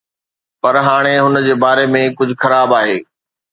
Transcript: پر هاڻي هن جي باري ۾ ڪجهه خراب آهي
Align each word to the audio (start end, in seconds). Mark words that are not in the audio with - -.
پر 0.61 0.75
هاڻي 0.87 1.15
هن 1.23 1.35
جي 1.45 1.53
باري 1.63 1.85
۾ 1.97 2.03
ڪجهه 2.17 2.41
خراب 2.43 2.69
آهي 2.79 2.97